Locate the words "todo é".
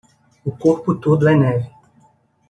0.95-1.35